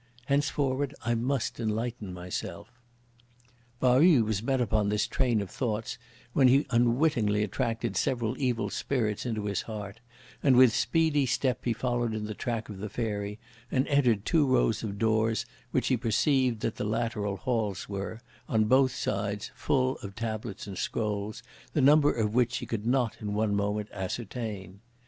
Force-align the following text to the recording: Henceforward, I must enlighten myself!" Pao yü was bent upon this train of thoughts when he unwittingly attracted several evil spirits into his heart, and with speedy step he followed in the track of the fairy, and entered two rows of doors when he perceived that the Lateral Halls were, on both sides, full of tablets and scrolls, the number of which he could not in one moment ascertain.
Henceforward, 0.25 0.95
I 1.05 1.13
must 1.13 1.59
enlighten 1.59 2.11
myself!" 2.11 2.71
Pao 3.79 3.99
yü 3.99 4.25
was 4.25 4.41
bent 4.41 4.59
upon 4.59 4.89
this 4.89 5.05
train 5.05 5.41
of 5.41 5.51
thoughts 5.51 5.99
when 6.33 6.47
he 6.47 6.65
unwittingly 6.71 7.43
attracted 7.43 7.95
several 7.95 8.35
evil 8.39 8.71
spirits 8.71 9.27
into 9.27 9.45
his 9.45 9.61
heart, 9.61 9.99
and 10.41 10.57
with 10.57 10.73
speedy 10.73 11.27
step 11.27 11.63
he 11.65 11.71
followed 11.71 12.15
in 12.15 12.25
the 12.25 12.33
track 12.33 12.67
of 12.67 12.79
the 12.79 12.89
fairy, 12.89 13.37
and 13.69 13.87
entered 13.89 14.25
two 14.25 14.47
rows 14.47 14.81
of 14.81 14.97
doors 14.97 15.45
when 15.69 15.83
he 15.83 15.95
perceived 15.95 16.61
that 16.61 16.77
the 16.77 16.83
Lateral 16.83 17.37
Halls 17.37 17.87
were, 17.87 18.21
on 18.49 18.63
both 18.63 18.95
sides, 18.95 19.51
full 19.53 19.97
of 19.99 20.15
tablets 20.15 20.65
and 20.65 20.79
scrolls, 20.79 21.43
the 21.73 21.79
number 21.81 22.11
of 22.11 22.33
which 22.33 22.57
he 22.57 22.65
could 22.65 22.87
not 22.87 23.17
in 23.19 23.35
one 23.35 23.55
moment 23.55 23.87
ascertain. 23.93 24.79